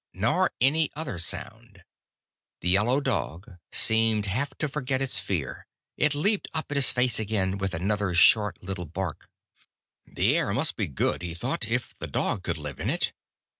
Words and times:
Nor 0.15 0.51
any 0.59 0.89
other 0.95 1.19
sound. 1.19 1.83
The 2.61 2.69
yellow 2.69 3.01
dog 3.01 3.59
seemed 3.71 4.25
half 4.25 4.49
to 4.57 4.67
forget 4.67 4.99
its 4.99 5.19
fear. 5.19 5.67
It 5.95 6.15
leaped 6.15 6.47
up 6.55 6.71
at 6.71 6.75
his 6.75 6.89
face 6.89 7.19
again, 7.19 7.59
with 7.59 7.75
another 7.75 8.15
short 8.15 8.63
little 8.63 8.87
bark. 8.87 9.29
The 10.07 10.35
air 10.35 10.51
must 10.53 10.75
be 10.75 10.87
good, 10.87 11.21
he 11.21 11.35
thought, 11.35 11.67
if 11.67 11.93
the 11.99 12.07
dog 12.07 12.41
could 12.41 12.57
live 12.57 12.79
in 12.79 12.89
it. 12.89 13.13